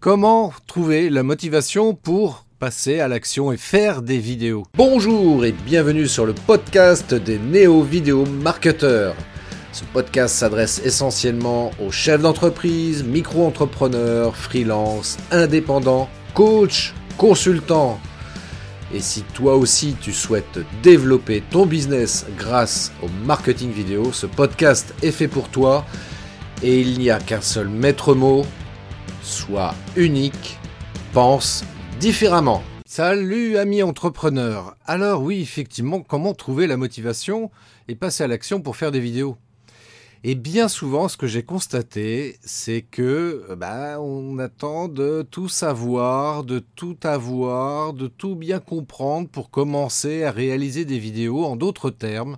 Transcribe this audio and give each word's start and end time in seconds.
Comment 0.00 0.52
trouver 0.68 1.10
la 1.10 1.24
motivation 1.24 1.92
pour 1.92 2.44
passer 2.60 3.00
à 3.00 3.08
l'action 3.08 3.50
et 3.50 3.56
faire 3.56 4.00
des 4.00 4.18
vidéos? 4.18 4.62
Bonjour 4.76 5.44
et 5.44 5.50
bienvenue 5.50 6.06
sur 6.06 6.24
le 6.24 6.34
podcast 6.34 7.14
des 7.14 7.40
néo-vidéo 7.40 8.24
marketeurs. 8.24 9.16
Ce 9.72 9.82
podcast 9.92 10.36
s'adresse 10.36 10.80
essentiellement 10.84 11.72
aux 11.84 11.90
chefs 11.90 12.22
d'entreprise, 12.22 13.02
micro-entrepreneurs, 13.02 14.36
freelance, 14.36 15.16
indépendants, 15.32 16.08
coachs, 16.32 16.94
consultants. 17.16 17.98
Et 18.94 19.00
si 19.00 19.22
toi 19.34 19.56
aussi 19.56 19.96
tu 20.00 20.12
souhaites 20.12 20.60
développer 20.80 21.42
ton 21.50 21.66
business 21.66 22.24
grâce 22.38 22.92
au 23.02 23.08
marketing 23.26 23.72
vidéo, 23.72 24.12
ce 24.12 24.26
podcast 24.26 24.94
est 25.02 25.10
fait 25.10 25.26
pour 25.26 25.48
toi 25.48 25.84
et 26.62 26.80
il 26.80 27.00
n'y 27.00 27.10
a 27.10 27.18
qu'un 27.18 27.40
seul 27.40 27.68
maître 27.68 28.14
mot, 28.14 28.44
sois 29.22 29.74
unique, 29.96 30.58
pense 31.12 31.64
différemment. 32.00 32.62
Salut 32.86 33.58
amis 33.58 33.82
entrepreneurs. 33.82 34.76
Alors 34.86 35.22
oui, 35.22 35.40
effectivement, 35.40 36.00
comment 36.00 36.34
trouver 36.34 36.66
la 36.66 36.76
motivation 36.76 37.50
et 37.86 37.94
passer 37.94 38.24
à 38.24 38.28
l'action 38.28 38.60
pour 38.60 38.76
faire 38.76 38.92
des 38.92 39.00
vidéos? 39.00 39.36
Et 40.24 40.34
bien 40.34 40.66
souvent, 40.66 41.06
ce 41.06 41.16
que 41.16 41.28
j'ai 41.28 41.44
constaté, 41.44 42.38
c'est 42.42 42.82
que 42.82 43.54
bah, 43.56 44.00
on 44.00 44.38
attend 44.38 44.88
de 44.88 45.26
tout 45.30 45.48
savoir, 45.48 46.42
de 46.42 46.58
tout 46.58 46.96
avoir, 47.04 47.92
de 47.92 48.08
tout 48.08 48.34
bien 48.34 48.58
comprendre 48.58 49.28
pour 49.28 49.50
commencer 49.50 50.24
à 50.24 50.32
réaliser 50.32 50.84
des 50.84 50.98
vidéos. 50.98 51.44
En 51.44 51.54
d'autres 51.54 51.90
termes, 51.90 52.36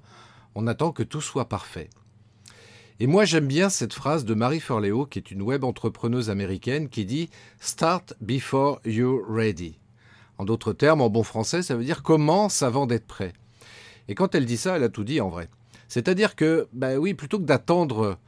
on 0.55 0.67
attend 0.67 0.93
que 0.93 1.03
tout 1.03 1.23
soit 1.23 1.49
parfait. 1.49 1.89
Et 3.03 3.07
moi, 3.07 3.25
j'aime 3.25 3.47
bien 3.47 3.71
cette 3.71 3.95
phrase 3.95 4.27
de 4.27 4.35
Marie 4.35 4.61
Forleo, 4.61 5.07
qui 5.07 5.19
est 5.19 5.31
une 5.31 5.41
web 5.41 5.65
entrepreneuse 5.65 6.29
américaine, 6.29 6.91
qui 6.91 7.07
dit 7.07 7.31
Start 7.59 8.13
before 8.21 8.79
you're 8.85 9.23
ready. 9.27 9.79
En 10.37 10.45
d'autres 10.45 10.75
termes, 10.75 11.01
en 11.01 11.09
bon 11.09 11.23
français, 11.23 11.63
ça 11.63 11.77
veut 11.77 11.85
dire 11.85 12.03
commence 12.03 12.61
avant 12.61 12.87
d'être 12.87 13.07
prêt. 13.07 13.33
Et 14.09 14.15
quand 14.15 14.35
elle 14.35 14.45
dit 14.45 14.59
ça, 14.59 14.77
elle 14.77 14.83
a 14.83 14.91
tout 14.91 15.05
dit 15.05 15.23
en 15.23 15.31
vrai. 15.31 15.49
C'est-à-dire 15.89 16.37
que, 16.37 16.69
ben 16.75 16.99
oui, 16.99 17.15
plutôt 17.15 17.39
que 17.39 17.45
d'attendre 17.45 18.19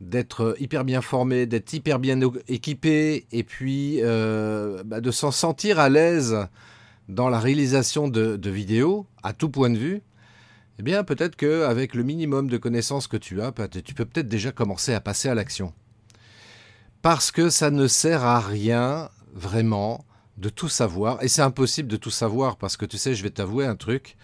d'être 0.00 0.56
hyper 0.58 0.84
bien 0.84 1.00
formé, 1.00 1.46
d'être 1.46 1.72
hyper 1.72 2.00
bien 2.00 2.18
équipé, 2.48 3.24
et 3.30 3.44
puis 3.44 4.00
euh, 4.02 4.82
bah, 4.84 5.00
de 5.00 5.12
s'en 5.12 5.30
sentir 5.30 5.78
à 5.78 5.88
l'aise 5.88 6.36
dans 7.08 7.28
la 7.28 7.38
réalisation 7.38 8.08
de 8.08 8.50
vidéos, 8.50 9.06
à 9.22 9.32
tout 9.32 9.48
point 9.48 9.70
de 9.70 9.78
vue, 9.78 10.02
eh 10.78 10.82
bien, 10.82 11.02
peut-être 11.02 11.34
qu'avec 11.34 11.94
le 11.94 12.04
minimum 12.04 12.48
de 12.48 12.56
connaissances 12.56 13.08
que 13.08 13.16
tu 13.16 13.42
as, 13.42 13.52
tu 13.84 13.94
peux 13.94 14.04
peut-être 14.04 14.28
déjà 14.28 14.52
commencer 14.52 14.94
à 14.94 15.00
passer 15.00 15.28
à 15.28 15.34
l'action. 15.34 15.72
Parce 17.02 17.32
que 17.32 17.50
ça 17.50 17.70
ne 17.70 17.88
sert 17.88 18.24
à 18.24 18.38
rien, 18.38 19.10
vraiment, 19.32 20.04
de 20.36 20.48
tout 20.48 20.68
savoir. 20.68 21.22
Et 21.22 21.28
c'est 21.28 21.42
impossible 21.42 21.88
de 21.88 21.96
tout 21.96 22.10
savoir, 22.10 22.56
parce 22.56 22.76
que 22.76 22.84
tu 22.84 22.96
sais, 22.96 23.14
je 23.14 23.22
vais 23.24 23.30
t'avouer 23.30 23.66
un 23.66 23.74
truc. 23.74 24.16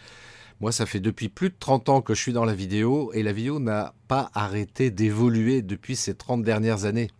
Moi, 0.60 0.70
ça 0.70 0.86
fait 0.86 1.00
depuis 1.00 1.28
plus 1.28 1.50
de 1.50 1.56
30 1.58 1.88
ans 1.88 2.00
que 2.00 2.14
je 2.14 2.20
suis 2.20 2.32
dans 2.32 2.44
la 2.44 2.54
vidéo, 2.54 3.10
et 3.14 3.24
la 3.24 3.32
vidéo 3.32 3.58
n'a 3.58 3.94
pas 4.06 4.30
arrêté 4.34 4.92
d'évoluer 4.92 5.60
depuis 5.60 5.96
ces 5.96 6.14
30 6.14 6.42
dernières 6.42 6.84
années. 6.84 7.10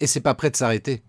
Et 0.00 0.08
c'est 0.08 0.20
pas 0.20 0.34
prêt 0.34 0.50
de 0.50 0.56
s'arrêter. 0.56 1.02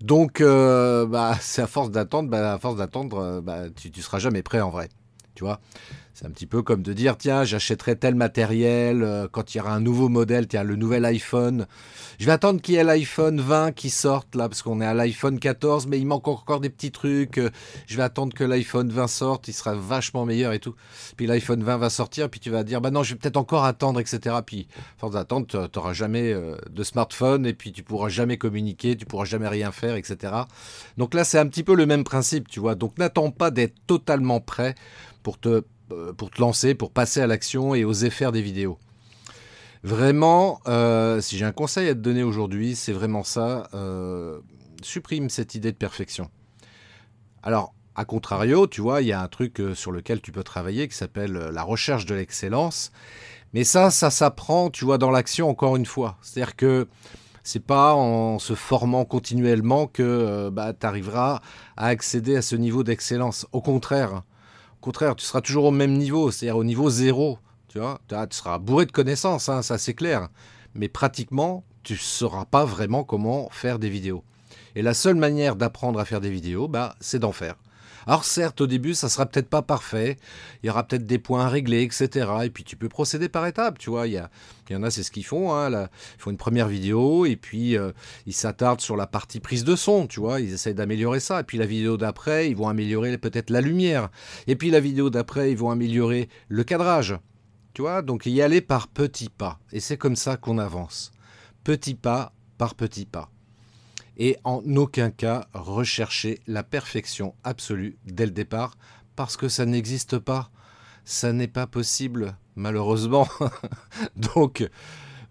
Donc, 0.00 0.40
euh, 0.40 1.06
bah, 1.06 1.36
c'est 1.40 1.60
à 1.60 1.66
force 1.66 1.90
d'attendre, 1.90 2.30
bah, 2.30 2.54
à 2.54 2.58
force 2.58 2.76
d'attendre, 2.76 3.18
euh, 3.18 3.40
bah, 3.42 3.68
tu, 3.68 3.90
tu 3.90 4.00
seras 4.00 4.18
jamais 4.18 4.42
prêt 4.42 4.60
en 4.62 4.70
vrai. 4.70 4.88
Tu 5.34 5.44
vois? 5.44 5.60
C'est 6.18 6.26
un 6.26 6.30
petit 6.30 6.46
peu 6.46 6.62
comme 6.62 6.82
de 6.82 6.92
dire 6.92 7.16
tiens, 7.16 7.44
j'achèterai 7.44 7.94
tel 7.94 8.16
matériel 8.16 9.04
euh, 9.04 9.28
quand 9.30 9.54
il 9.54 9.58
y 9.58 9.60
aura 9.60 9.72
un 9.72 9.78
nouveau 9.78 10.08
modèle, 10.08 10.48
tiens, 10.48 10.64
le 10.64 10.74
nouvel 10.74 11.04
iPhone. 11.04 11.68
Je 12.18 12.26
vais 12.26 12.32
attendre 12.32 12.60
qu'il 12.60 12.74
y 12.74 12.78
ait 12.78 12.82
l'iPhone 12.82 13.40
20 13.40 13.70
qui 13.70 13.88
sorte 13.88 14.34
là, 14.34 14.48
parce 14.48 14.62
qu'on 14.62 14.80
est 14.80 14.84
à 14.84 14.94
l'iPhone 14.94 15.38
14, 15.38 15.86
mais 15.86 16.00
il 16.00 16.06
manque 16.06 16.26
encore 16.26 16.58
des 16.58 16.70
petits 16.70 16.90
trucs. 16.90 17.38
Euh, 17.38 17.50
je 17.86 17.96
vais 17.96 18.02
attendre 18.02 18.34
que 18.34 18.42
l'iPhone 18.42 18.90
20 18.90 19.06
sorte, 19.06 19.46
il 19.46 19.52
sera 19.52 19.76
vachement 19.76 20.26
meilleur 20.26 20.52
et 20.52 20.58
tout. 20.58 20.74
Puis 21.16 21.28
l'iPhone 21.28 21.62
20 21.62 21.76
va 21.76 21.88
sortir, 21.88 22.28
puis 22.28 22.40
tu 22.40 22.50
vas 22.50 22.64
dire 22.64 22.80
bah 22.80 22.90
non, 22.90 23.04
je 23.04 23.14
vais 23.14 23.18
peut-être 23.20 23.36
encore 23.36 23.64
attendre, 23.64 24.00
etc. 24.00 24.38
Puis, 24.44 24.66
force 24.96 25.12
d'attendre, 25.12 25.46
tu 25.46 25.56
n'auras 25.56 25.92
jamais 25.92 26.32
euh, 26.32 26.56
de 26.68 26.82
smartphone 26.82 27.46
et 27.46 27.54
puis 27.54 27.70
tu 27.70 27.84
pourras 27.84 28.08
jamais 28.08 28.38
communiquer, 28.38 28.96
tu 28.96 29.06
pourras 29.06 29.24
jamais 29.24 29.46
rien 29.46 29.70
faire, 29.70 29.94
etc. 29.94 30.32
Donc 30.96 31.14
là, 31.14 31.22
c'est 31.22 31.38
un 31.38 31.46
petit 31.46 31.62
peu 31.62 31.76
le 31.76 31.86
même 31.86 32.02
principe, 32.02 32.48
tu 32.48 32.58
vois. 32.58 32.74
Donc 32.74 32.98
n'attends 32.98 33.30
pas 33.30 33.52
d'être 33.52 33.76
totalement 33.86 34.40
prêt 34.40 34.74
pour 35.22 35.38
te 35.38 35.62
pour 36.16 36.30
te 36.30 36.40
lancer, 36.40 36.74
pour 36.74 36.92
passer 36.92 37.20
à 37.20 37.26
l'action 37.26 37.74
et 37.74 37.84
oser 37.84 38.10
faire 38.10 38.32
des 38.32 38.42
vidéos. 38.42 38.78
Vraiment, 39.82 40.60
euh, 40.66 41.20
si 41.20 41.38
j'ai 41.38 41.44
un 41.44 41.52
conseil 41.52 41.88
à 41.88 41.94
te 41.94 42.00
donner 42.00 42.22
aujourd'hui, 42.22 42.74
c'est 42.74 42.92
vraiment 42.92 43.22
ça. 43.22 43.68
Euh, 43.74 44.40
supprime 44.82 45.30
cette 45.30 45.54
idée 45.54 45.72
de 45.72 45.76
perfection. 45.76 46.30
Alors, 47.42 47.74
à 47.94 48.04
contrario, 48.04 48.66
tu 48.66 48.80
vois, 48.80 49.02
il 49.02 49.08
y 49.08 49.12
a 49.12 49.20
un 49.20 49.28
truc 49.28 49.62
sur 49.74 49.92
lequel 49.92 50.20
tu 50.20 50.32
peux 50.32 50.42
travailler 50.42 50.88
qui 50.88 50.96
s'appelle 50.96 51.32
la 51.32 51.62
recherche 51.62 52.06
de 52.06 52.14
l'excellence. 52.14 52.92
Mais 53.54 53.64
ça, 53.64 53.90
ça 53.90 54.10
s'apprend, 54.10 54.70
tu 54.70 54.84
vois, 54.84 54.98
dans 54.98 55.10
l'action 55.10 55.48
encore 55.48 55.76
une 55.76 55.86
fois. 55.86 56.16
C'est-à-dire 56.22 56.54
que 56.54 56.86
c'est 57.42 57.64
pas 57.64 57.94
en 57.94 58.38
se 58.38 58.54
formant 58.54 59.04
continuellement 59.04 59.86
que 59.86 60.50
bah, 60.50 60.74
tu 60.74 60.86
arriveras 60.86 61.40
à 61.76 61.86
accéder 61.86 62.36
à 62.36 62.42
ce 62.42 62.56
niveau 62.56 62.84
d'excellence. 62.84 63.46
Au 63.52 63.62
contraire, 63.62 64.22
contraire, 64.88 65.16
tu 65.16 65.26
seras 65.26 65.42
toujours 65.42 65.66
au 65.66 65.70
même 65.70 65.98
niveau, 65.98 66.30
c'est-à-dire 66.30 66.56
au 66.56 66.64
niveau 66.64 66.88
zéro. 66.88 67.38
Tu 67.68 67.78
vois, 67.78 68.00
tu 68.08 68.16
seras 68.30 68.58
bourré 68.58 68.86
de 68.86 68.92
connaissances, 68.92 69.50
hein, 69.50 69.60
ça 69.60 69.76
c'est 69.76 69.92
clair. 69.92 70.28
Mais 70.74 70.88
pratiquement, 70.88 71.62
tu 71.82 71.92
ne 71.92 71.98
sauras 71.98 72.46
pas 72.46 72.64
vraiment 72.64 73.04
comment 73.04 73.50
faire 73.50 73.78
des 73.78 73.90
vidéos. 73.90 74.24
Et 74.74 74.80
la 74.80 74.94
seule 74.94 75.16
manière 75.16 75.56
d'apprendre 75.56 76.00
à 76.00 76.06
faire 76.06 76.22
des 76.22 76.30
vidéos, 76.30 76.68
bah, 76.68 76.94
c'est 77.00 77.18
d'en 77.18 77.32
faire. 77.32 77.56
Alors 78.08 78.24
certes, 78.24 78.62
au 78.62 78.66
début, 78.66 78.94
ça 78.94 79.10
sera 79.10 79.26
peut-être 79.26 79.50
pas 79.50 79.60
parfait, 79.60 80.16
il 80.62 80.66
y 80.66 80.70
aura 80.70 80.82
peut-être 80.82 81.04
des 81.04 81.18
points 81.18 81.44
à 81.44 81.48
régler, 81.50 81.82
etc. 81.82 82.26
Et 82.44 82.48
puis 82.48 82.64
tu 82.64 82.74
peux 82.74 82.88
procéder 82.88 83.28
par 83.28 83.46
étapes, 83.46 83.78
tu 83.78 83.90
vois. 83.90 84.06
Il 84.06 84.14
y, 84.70 84.74
en 84.74 84.82
a, 84.82 84.90
c'est 84.90 85.02
ce 85.02 85.10
qu'ils 85.10 85.26
font. 85.26 85.52
Hein, 85.54 85.70
ils 86.16 86.20
font 86.22 86.30
une 86.30 86.38
première 86.38 86.68
vidéo 86.68 87.26
et 87.26 87.36
puis 87.36 87.76
euh, 87.76 87.92
ils 88.24 88.32
s'attardent 88.32 88.80
sur 88.80 88.96
la 88.96 89.06
partie 89.06 89.40
prise 89.40 89.62
de 89.62 89.76
son, 89.76 90.06
tu 90.06 90.20
vois. 90.20 90.40
Ils 90.40 90.54
essayent 90.54 90.74
d'améliorer 90.74 91.20
ça. 91.20 91.40
Et 91.40 91.44
puis 91.44 91.58
la 91.58 91.66
vidéo 91.66 91.98
d'après, 91.98 92.48
ils 92.48 92.56
vont 92.56 92.68
améliorer 92.68 93.18
peut-être 93.18 93.50
la 93.50 93.60
lumière. 93.60 94.08
Et 94.46 94.56
puis 94.56 94.70
la 94.70 94.80
vidéo 94.80 95.10
d'après, 95.10 95.52
ils 95.52 95.58
vont 95.58 95.70
améliorer 95.70 96.30
le 96.48 96.64
cadrage. 96.64 97.14
Tu 97.74 97.82
vois, 97.82 98.00
donc 98.00 98.24
y 98.24 98.40
aller 98.40 98.62
par 98.62 98.88
petits 98.88 99.28
pas. 99.28 99.60
Et 99.70 99.80
c'est 99.80 99.98
comme 99.98 100.16
ça 100.16 100.38
qu'on 100.38 100.56
avance. 100.56 101.12
Petit 101.62 101.94
pas 101.94 102.32
par 102.56 102.74
petit 102.74 103.04
pas 103.04 103.30
et 104.18 104.36
en 104.44 104.62
aucun 104.76 105.10
cas 105.10 105.46
rechercher 105.54 106.40
la 106.46 106.62
perfection 106.62 107.34
absolue 107.44 107.96
dès 108.04 108.26
le 108.26 108.32
départ 108.32 108.76
parce 109.16 109.36
que 109.36 109.48
ça 109.48 109.64
n'existe 109.64 110.18
pas. 110.18 110.50
Ça 111.04 111.32
n'est 111.32 111.48
pas 111.48 111.66
possible, 111.66 112.36
malheureusement. 112.54 113.26
Donc, 114.16 114.68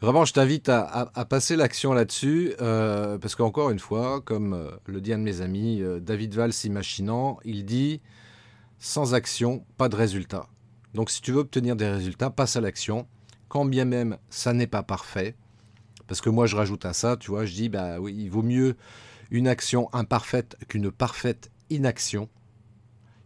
vraiment, 0.01 0.25
je 0.25 0.33
t'invite 0.33 0.69
à, 0.69 1.11
passer 1.29 1.55
l'action 1.55 1.93
là-dessus 1.93 2.53
euh, 2.61 3.17
parce 3.17 3.35
qu'encore 3.35 3.69
une 3.69 3.79
fois, 3.79 4.21
comme 4.21 4.53
euh, 4.53 4.71
le 4.85 5.01
dit 5.01 5.13
un 5.13 5.19
de 5.19 5.23
mes 5.23 5.41
amis, 5.41 5.81
euh, 5.81 5.99
David 5.99 6.33
Valls 6.33 6.53
imaginant, 6.63 7.39
il 7.45 7.63
dit 7.63 8.01
sans 8.79 9.13
action, 9.13 9.65
pas 9.77 9.89
de 9.89 9.95
résultat. 9.95 10.47
Donc, 10.93 11.11
si 11.11 11.21
tu 11.21 11.31
veux 11.31 11.39
obtenir 11.39 11.75
des 11.75 11.89
résultats, 11.89 12.29
passe 12.29 12.55
à 12.55 12.61
l'action. 12.61 13.07
Quand 13.49 13.65
bien 13.65 13.85
même 13.85 14.17
ça 14.29 14.51
n'est 14.51 14.67
pas 14.67 14.83
parfait, 14.83 15.35
parce 16.07 16.21
que 16.21 16.29
moi, 16.29 16.47
je 16.47 16.55
rajoute 16.55 16.85
à 16.85 16.93
ça, 16.93 17.17
tu 17.17 17.31
vois, 17.31 17.45
je 17.45 17.53
dis, 17.53 17.69
bah 17.69 17.99
oui, 17.99 18.15
il 18.17 18.29
vaut 18.29 18.43
mieux 18.43 18.75
une 19.31 19.47
action 19.47 19.89
imparfaite 19.93 20.57
qu'une 20.67 20.91
parfaite 20.91 21.51
inaction. 21.69 22.29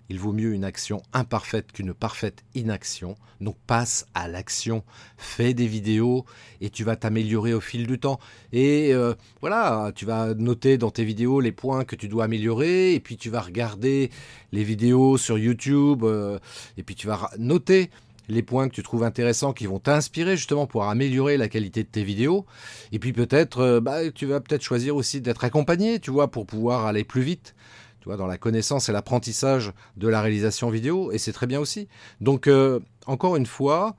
Il 0.09 0.19
vaut 0.19 0.33
mieux 0.33 0.53
une 0.53 0.65
action 0.65 1.01
imparfaite 1.13 1.71
qu'une 1.71 1.93
parfaite 1.93 2.43
inaction. 2.53 3.15
Donc 3.39 3.55
passe 3.65 4.07
à 4.13 4.27
l'action, 4.27 4.83
fais 5.15 5.53
des 5.53 5.67
vidéos 5.67 6.25
et 6.59 6.69
tu 6.69 6.83
vas 6.83 6.97
t'améliorer 6.97 7.53
au 7.53 7.61
fil 7.61 7.87
du 7.87 7.97
temps. 7.97 8.19
Et 8.51 8.93
euh, 8.93 9.13
voilà, 9.39 9.93
tu 9.95 10.05
vas 10.05 10.33
noter 10.33 10.77
dans 10.77 10.91
tes 10.91 11.05
vidéos 11.05 11.39
les 11.39 11.53
points 11.53 11.85
que 11.85 11.95
tu 11.95 12.09
dois 12.09 12.25
améliorer 12.25 12.93
et 12.93 12.99
puis 12.99 13.15
tu 13.15 13.29
vas 13.29 13.39
regarder 13.39 14.11
les 14.51 14.65
vidéos 14.65 15.17
sur 15.17 15.37
YouTube 15.37 16.03
euh, 16.03 16.39
et 16.75 16.83
puis 16.83 16.95
tu 16.95 17.07
vas 17.07 17.29
noter 17.37 17.89
les 18.31 18.41
points 18.41 18.69
que 18.69 18.73
tu 18.73 18.81
trouves 18.81 19.03
intéressants 19.03 19.53
qui 19.53 19.67
vont 19.67 19.79
t'inspirer 19.79 20.37
justement 20.37 20.65
pour 20.65 20.85
améliorer 20.85 21.37
la 21.37 21.49
qualité 21.49 21.83
de 21.83 21.89
tes 21.89 22.03
vidéos. 22.03 22.45
Et 22.91 22.99
puis 22.99 23.13
peut-être, 23.13 23.59
euh, 23.59 23.81
bah, 23.81 24.09
tu 24.09 24.25
vas 24.25 24.39
peut-être 24.39 24.63
choisir 24.63 24.95
aussi 24.95 25.21
d'être 25.21 25.43
accompagné, 25.43 25.99
tu 25.99 26.11
vois, 26.11 26.31
pour 26.31 26.45
pouvoir 26.45 26.85
aller 26.85 27.03
plus 27.03 27.21
vite. 27.21 27.55
Tu 27.99 28.05
vois, 28.05 28.17
dans 28.17 28.25
la 28.25 28.37
connaissance 28.37 28.89
et 28.89 28.91
l'apprentissage 28.91 29.73
de 29.95 30.07
la 30.07 30.21
réalisation 30.21 30.71
vidéo, 30.71 31.11
et 31.11 31.19
c'est 31.19 31.33
très 31.33 31.45
bien 31.45 31.59
aussi. 31.59 31.87
Donc, 32.19 32.47
euh, 32.47 32.79
encore 33.05 33.35
une 33.35 33.45
fois, 33.45 33.95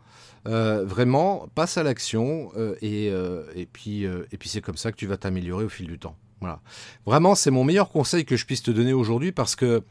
euh, 0.48 0.84
vraiment, 0.84 1.46
passe 1.54 1.76
à 1.78 1.84
l'action, 1.84 2.50
et, 2.80 3.12
et, 3.54 3.68
puis, 3.72 4.02
et 4.02 4.36
puis 4.38 4.48
c'est 4.48 4.60
comme 4.60 4.76
ça 4.76 4.90
que 4.90 4.96
tu 4.96 5.06
vas 5.06 5.18
t'améliorer 5.18 5.64
au 5.66 5.68
fil 5.68 5.86
du 5.86 6.00
temps. 6.00 6.16
Voilà. 6.40 6.60
Vraiment, 7.06 7.36
c'est 7.36 7.52
mon 7.52 7.62
meilleur 7.62 7.90
conseil 7.90 8.24
que 8.24 8.34
je 8.34 8.44
puisse 8.44 8.64
te 8.64 8.72
donner 8.72 8.92
aujourd'hui 8.92 9.30
parce 9.30 9.54
que 9.54 9.84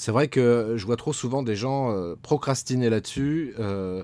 c'est 0.00 0.12
vrai 0.12 0.28
que 0.28 0.76
je 0.78 0.86
vois 0.86 0.96
trop 0.96 1.12
souvent 1.12 1.42
des 1.42 1.56
gens 1.56 1.92
euh, 1.92 2.16
procrastiner 2.22 2.88
là-dessus. 2.88 3.54
Euh, 3.58 4.02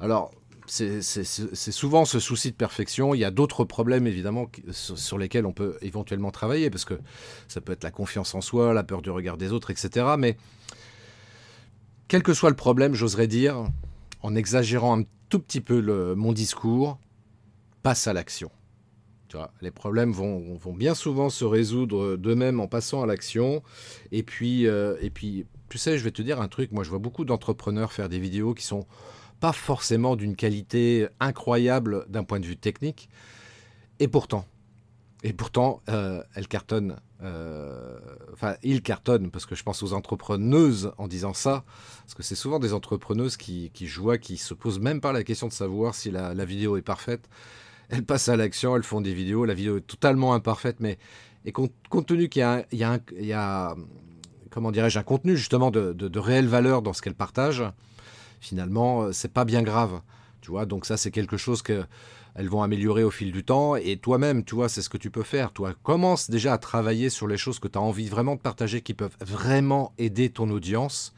alors, 0.00 0.30
c'est 0.64 1.02
souvent 1.02 2.06
ce 2.06 2.18
souci 2.18 2.52
de 2.52 2.56
perfection. 2.56 3.12
Il 3.14 3.18
y 3.18 3.24
a 3.26 3.30
d'autres 3.30 3.64
problèmes, 3.64 4.06
évidemment, 4.06 4.50
sur 4.72 5.18
lesquels 5.18 5.44
on 5.44 5.52
peut 5.52 5.76
éventuellement 5.82 6.30
travailler, 6.30 6.70
parce 6.70 6.86
que 6.86 6.98
ça 7.48 7.60
peut 7.60 7.72
être 7.72 7.84
la 7.84 7.90
confiance 7.90 8.34
en 8.34 8.40
soi, 8.40 8.72
la 8.72 8.82
peur 8.82 9.02
du 9.02 9.10
regard 9.10 9.36
des 9.36 9.52
autres, 9.52 9.70
etc. 9.70 10.06
Mais 10.16 10.38
quel 12.08 12.22
que 12.22 12.32
soit 12.32 12.48
le 12.48 12.56
problème, 12.56 12.94
j'oserais 12.94 13.26
dire, 13.26 13.66
en 14.22 14.34
exagérant 14.34 15.00
un 15.00 15.04
tout 15.28 15.40
petit 15.40 15.60
peu 15.60 16.14
mon 16.14 16.32
discours, 16.32 16.98
passe 17.82 18.06
à 18.06 18.14
l'action. 18.14 18.50
Les 19.60 19.70
problèmes 19.70 20.12
vont, 20.12 20.58
bien 20.74 20.94
souvent 20.94 21.30
se 21.30 21.44
résoudre 21.44 22.16
d'eux-mêmes 22.16 22.60
en 22.60 22.68
passant 22.68 23.02
à 23.02 23.06
l'action. 23.06 23.62
Et 24.12 24.22
puis, 24.22 24.66
euh, 24.66 24.96
et 25.00 25.10
puis, 25.10 25.46
tu 25.68 25.78
sais, 25.78 25.98
je 25.98 26.04
vais 26.04 26.10
te 26.10 26.22
dire 26.22 26.40
un 26.40 26.48
truc. 26.48 26.72
Moi, 26.72 26.84
je 26.84 26.90
vois 26.90 26.98
beaucoup 26.98 27.24
d'entrepreneurs 27.24 27.92
faire 27.92 28.08
des 28.08 28.18
vidéos 28.18 28.54
qui 28.54 28.64
sont 28.64 28.86
pas 29.40 29.52
forcément 29.52 30.16
d'une 30.16 30.36
qualité 30.36 31.08
incroyable 31.18 32.04
d'un 32.08 32.24
point 32.24 32.40
de 32.40 32.46
vue 32.46 32.56
technique. 32.56 33.08
Et 33.98 34.08
pourtant, 34.08 34.44
et 35.22 35.32
pourtant, 35.32 35.82
euh, 35.88 36.22
elles 36.34 36.48
cartonnent. 36.48 36.96
Euh, 37.22 37.98
enfin, 38.32 38.56
ils 38.62 38.82
cartonnent, 38.82 39.30
parce 39.30 39.44
que 39.44 39.54
je 39.54 39.62
pense 39.62 39.82
aux 39.82 39.92
entrepreneuses 39.92 40.92
en 40.96 41.08
disant 41.08 41.34
ça, 41.34 41.64
parce 42.00 42.14
que 42.14 42.22
c'est 42.22 42.34
souvent 42.34 42.58
des 42.58 42.72
entrepreneuses 42.72 43.36
qui, 43.36 43.70
qui, 43.74 43.86
qui 44.22 44.36
se 44.38 44.54
posent 44.54 44.80
même 44.80 45.00
pas 45.00 45.12
la 45.12 45.22
question 45.22 45.48
de 45.48 45.52
savoir 45.52 45.94
si 45.94 46.10
la, 46.10 46.32
vidéo 46.44 46.78
est 46.78 46.82
parfaite. 46.82 47.28
Elles 47.90 48.04
passent 48.04 48.28
à 48.28 48.36
l'action, 48.36 48.76
elles 48.76 48.82
font 48.82 49.00
des 49.00 49.14
vidéos, 49.14 49.44
la 49.44 49.54
vidéo 49.54 49.78
est 49.78 49.86
totalement 49.86 50.32
imparfaite, 50.34 50.76
mais 50.80 50.98
et 51.44 51.52
compte, 51.52 51.72
tenu 52.06 52.28
qu'il 52.28 52.40
y 52.40 52.42
a, 52.42 52.66
y 52.72 53.32
a, 53.32 53.76
comment 54.50 54.70
dirais-je, 54.70 54.98
un 54.98 55.02
contenu 55.02 55.36
justement 55.36 55.70
de, 55.70 55.92
de, 55.92 56.18
réelle 56.18 56.46
valeur 56.46 56.82
dans 56.82 56.92
ce 56.92 57.02
qu'elles 57.02 57.14
partagent, 57.14 57.64
finalement, 58.40 59.02
euh, 59.02 59.12
c'est 59.12 59.32
pas 59.32 59.44
bien 59.44 59.62
grave. 59.62 60.00
Tu 60.42 60.50
vois, 60.50 60.66
donc 60.66 60.86
ça, 60.86 60.96
c'est 60.96 61.10
quelque 61.10 61.36
chose 61.36 61.62
que 61.62 61.84
elles 62.34 62.48
vont 62.48 62.62
améliorer 62.62 63.02
au 63.02 63.10
fil 63.10 63.32
du 63.32 63.44
temps. 63.44 63.76
Et 63.76 63.96
toi-même, 63.96 64.44
tu 64.44 64.54
vois, 64.54 64.68
c'est 64.68 64.82
ce 64.82 64.88
que 64.88 64.96
tu 64.96 65.10
peux 65.10 65.22
faire. 65.22 65.52
Toi, 65.52 65.74
commence 65.82 66.30
déjà 66.30 66.52
à 66.52 66.58
travailler 66.58 67.10
sur 67.10 67.26
les 67.26 67.36
choses 67.36 67.58
que 67.58 67.68
tu 67.68 67.78
as 67.78 67.82
envie 67.82 68.08
vraiment 68.08 68.36
de 68.36 68.40
partager, 68.40 68.82
qui 68.82 68.94
peuvent 68.94 69.16
vraiment 69.20 69.92
aider 69.98 70.30
ton 70.30 70.48
audience. 70.50 71.12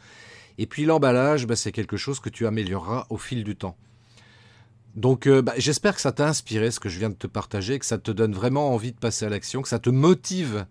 Et 0.59 0.67
puis 0.67 0.85
l'emballage, 0.85 1.47
bah, 1.47 1.57
c'est 1.57 1.73
quelque 1.73 1.97
chose 1.97 2.21
que 2.21 2.31
tu 2.31 2.47
amélioreras 2.47 3.07
au 3.11 3.19
fil 3.19 3.45
du 3.45 3.57
temps. 3.57 3.77
Donc 4.95 5.27
euh, 5.27 5.41
bah, 5.41 5.55
j'espère 5.57 5.95
que 5.95 6.01
ça 6.01 6.13
t'a 6.13 6.29
inspiré 6.29 6.71
ce 6.71 6.81
que 6.81 6.89
je 6.89 6.99
viens 6.99 7.11
de 7.11 7.15
te 7.15 7.27
partager, 7.27 7.79
que 7.79 7.87
ça 7.87 7.99
te 7.99 8.11
donne 8.11 8.33
vraiment 8.33 8.73
envie 8.75 8.93
de 8.93 8.99
passer 8.99 9.25
à 9.25 9.29
l'action, 9.29 9.63
que 9.63 9.69
ça 9.69 9.79
te 9.79 9.91
motive 9.91 10.67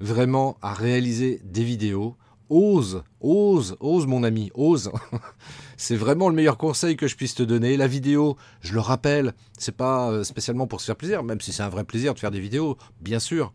vraiment 0.00 0.58
à 0.60 0.74
réaliser 0.74 1.40
des 1.44 1.64
vidéos, 1.64 2.16
ose, 2.50 3.02
ose, 3.20 3.76
ose 3.80 4.06
mon 4.06 4.22
ami, 4.22 4.50
ose. 4.54 4.92
c'est 5.76 5.96
vraiment 5.96 6.28
le 6.28 6.34
meilleur 6.34 6.58
conseil 6.58 6.96
que 6.96 7.06
je 7.06 7.16
puisse 7.16 7.34
te 7.34 7.42
donner. 7.42 7.76
La 7.76 7.86
vidéo, 7.86 8.36
je 8.60 8.74
le 8.74 8.80
rappelle, 8.80 9.32
c'est 9.58 9.76
pas 9.76 10.10
euh, 10.10 10.24
spécialement 10.24 10.66
pour 10.66 10.80
se 10.80 10.86
faire 10.86 10.96
plaisir, 10.96 11.22
même 11.22 11.40
si 11.40 11.52
c'est 11.52 11.62
un 11.62 11.68
vrai 11.68 11.84
plaisir 11.84 12.12
de 12.12 12.18
faire 12.18 12.30
des 12.30 12.40
vidéos, 12.40 12.76
bien 13.00 13.18
sûr. 13.18 13.52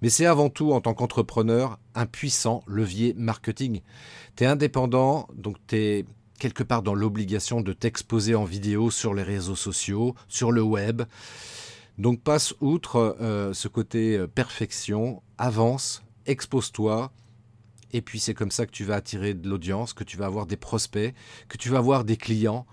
Mais 0.00 0.08
c'est 0.08 0.26
avant 0.26 0.48
tout, 0.48 0.72
en 0.72 0.80
tant 0.80 0.94
qu'entrepreneur, 0.94 1.78
un 1.94 2.06
puissant 2.06 2.64
levier 2.66 3.14
marketing. 3.16 3.82
Tu 4.34 4.44
es 4.44 4.46
indépendant, 4.46 5.28
donc 5.34 5.58
tu 5.68 5.76
es 5.76 6.06
quelque 6.42 6.64
part 6.64 6.82
dans 6.82 6.94
l'obligation 6.94 7.60
de 7.60 7.72
t'exposer 7.72 8.34
en 8.34 8.42
vidéo 8.42 8.90
sur 8.90 9.14
les 9.14 9.22
réseaux 9.22 9.54
sociaux, 9.54 10.16
sur 10.26 10.50
le 10.50 10.60
web. 10.60 11.02
Donc 11.98 12.20
passe 12.20 12.52
outre 12.60 13.16
euh, 13.20 13.52
ce 13.52 13.68
côté 13.68 14.16
euh, 14.16 14.26
perfection, 14.26 15.22
avance, 15.38 16.02
expose-toi, 16.26 17.12
et 17.92 18.02
puis 18.02 18.18
c'est 18.18 18.34
comme 18.34 18.50
ça 18.50 18.66
que 18.66 18.72
tu 18.72 18.82
vas 18.82 18.96
attirer 18.96 19.34
de 19.34 19.48
l'audience, 19.48 19.92
que 19.92 20.02
tu 20.02 20.16
vas 20.16 20.26
avoir 20.26 20.46
des 20.46 20.56
prospects, 20.56 21.14
que 21.48 21.56
tu 21.58 21.68
vas 21.68 21.78
avoir 21.78 22.02
des 22.02 22.16
clients. 22.16 22.66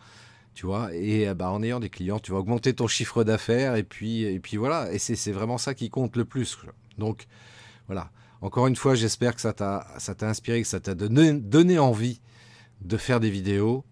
Tu 0.56 0.66
vois, 0.66 0.92
et 0.96 1.30
euh, 1.30 1.36
bah, 1.36 1.52
en 1.52 1.62
ayant 1.62 1.80
des 1.80 1.92
clients, 1.92 2.18
tu 2.18 2.32
vas 2.32 2.40
augmenter 2.40 2.74
ton 2.74 2.88
chiffre 2.88 3.24
d'affaires, 3.24 3.76
et 3.76 3.84
puis, 3.84 4.40
voilà, 4.58 4.92
et 4.92 4.98
c'est 4.98 5.32
vraiment 5.32 5.60
ça 5.60 5.76
qui 5.76 5.92
compte 5.92 6.16
le 6.16 6.26
plus. 6.26 6.58
Donc 6.98 7.28
voilà, 7.86 8.10
encore 8.42 8.66
une 8.66 8.76
fois, 8.76 8.96
j'espère 8.96 9.36
que 9.36 9.42
ça 9.42 9.54
t'a 9.54 9.86
inspiré, 10.22 10.60
que 10.64 10.68
ça 10.68 10.80
t'a 10.80 10.96
donné 10.96 11.78
envie 11.78 12.20
de 12.82 12.98
faire 12.98 13.20
des 13.20 13.30
vidéos. 13.30 13.84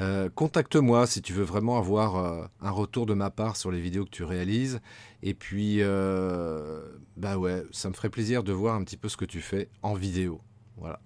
Euh, 0.00 0.28
contacte-moi 0.32 1.06
si 1.08 1.22
tu 1.22 1.32
veux 1.32 1.42
vraiment 1.42 1.76
avoir 1.76 2.16
euh, 2.16 2.44
un 2.60 2.70
retour 2.70 3.04
de 3.04 3.14
ma 3.14 3.30
part 3.30 3.56
sur 3.56 3.72
les 3.72 3.80
vidéos 3.80 4.04
que 4.04 4.10
tu 4.10 4.22
réalises. 4.22 4.80
Et 5.22 5.34
puis, 5.34 5.78
euh, 5.80 6.80
bah 7.16 7.36
ouais, 7.36 7.64
ça 7.72 7.88
me 7.88 7.94
ferait 7.94 8.10
plaisir 8.10 8.44
de 8.44 8.52
voir 8.52 8.76
un 8.76 8.84
petit 8.84 8.96
peu 8.96 9.08
ce 9.08 9.16
que 9.16 9.24
tu 9.24 9.40
fais 9.40 9.68
en 9.82 9.94
vidéo. 9.94 10.40
Voilà. 10.76 11.00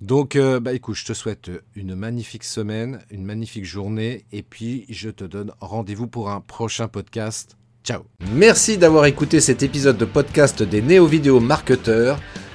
Donc, 0.00 0.38
bah 0.38 0.74
écoute, 0.74 0.94
je 0.94 1.06
te 1.06 1.12
souhaite 1.12 1.50
une 1.74 1.96
magnifique 1.96 2.44
semaine, 2.44 3.00
une 3.10 3.24
magnifique 3.24 3.64
journée, 3.64 4.26
et 4.30 4.44
puis 4.44 4.86
je 4.88 5.10
te 5.10 5.24
donne 5.24 5.52
rendez-vous 5.58 6.06
pour 6.06 6.30
un 6.30 6.40
prochain 6.40 6.86
podcast. 6.86 7.56
Ciao. 7.82 8.02
Merci 8.32 8.78
d'avoir 8.78 9.06
écouté 9.06 9.40
cet 9.40 9.64
épisode 9.64 9.96
de 9.96 10.04
podcast 10.04 10.62
des 10.62 10.82
néo-vidéo 10.82 11.40
marketeurs. 11.40 12.20